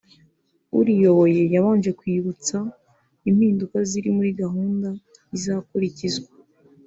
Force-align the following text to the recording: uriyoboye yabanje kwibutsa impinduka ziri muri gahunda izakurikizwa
uriyoboye 0.79 1.41
yabanje 1.53 1.89
kwibutsa 1.99 2.57
impinduka 3.29 3.77
ziri 3.89 4.09
muri 4.17 4.31
gahunda 4.41 4.87
izakurikizwa 5.35 6.29